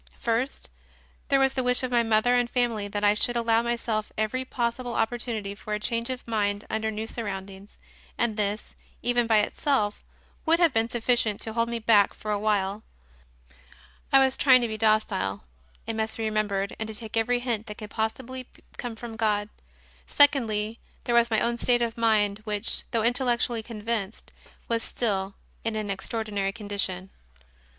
First, 0.17 0.71
there 1.27 1.39
was 1.39 1.53
the 1.53 1.61
wish 1.61 1.83
of 1.83 1.91
my 1.91 2.01
mother 2.01 2.33
and 2.33 2.49
family 2.49 2.87
that 2.87 3.03
I 3.03 3.13
should 3.13 3.35
allow 3.35 3.61
myself 3.61 4.11
every 4.17 4.43
possible 4.43 4.95
opportunity 4.95 5.53
for 5.53 5.75
a 5.75 5.79
change 5.79 6.09
of 6.09 6.27
mind 6.27 6.65
under 6.71 6.89
new 6.89 7.05
surroundings, 7.05 7.77
and 8.17 8.35
this, 8.35 8.73
even, 9.03 9.27
by 9.27 9.37
itself, 9.41 10.03
would 10.43 10.57
have 10.57 10.73
been 10.73 10.89
sufficient 10.89 11.39
to 11.41 11.53
hold 11.53 11.69
me 11.69 11.77
back 11.77 12.15
for 12.15 12.31
a 12.31 12.39
while. 12.39 12.81
I 14.11 14.17
was 14.17 14.35
trying 14.37 14.61
to 14.63 14.67
be 14.67 14.75
docile, 14.75 15.43
it 15.85 15.95
must 15.95 16.17
be 16.17 16.23
remem 16.27 16.47
bered, 16.47 16.75
and 16.79 16.87
to 16.87 16.95
take 16.95 17.15
every 17.15 17.37
hint 17.37 17.67
that 17.67 17.77
could 17.77 17.91
possibly 17.91 18.47
come 18.77 18.95
from 18.95 19.15
God. 19.15 19.49
Secondly, 20.07 20.79
there 21.03 21.13
was 21.13 21.29
my 21.29 21.39
own 21.41 21.59
state 21.59 21.83
of 21.83 21.95
mind, 21.95 22.39
which, 22.43 22.89
though 22.89 23.03
intellectually 23.03 23.61
convinced, 23.61 24.33
was 24.67 24.81
still 24.81 25.35
in 25.63 25.75
an 25.75 25.91
extraordinary 25.91 26.51
condition. 26.51 27.11